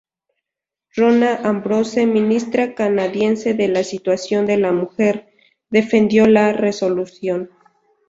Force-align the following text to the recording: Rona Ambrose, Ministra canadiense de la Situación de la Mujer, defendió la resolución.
Rona 0.95 1.41
Ambrose, 1.43 2.07
Ministra 2.07 2.73
canadiense 2.73 3.53
de 3.53 3.67
la 3.67 3.83
Situación 3.83 4.47
de 4.47 4.57
la 4.57 4.71
Mujer, 4.71 5.31
defendió 5.69 6.25
la 6.25 6.53
resolución. 6.53 7.51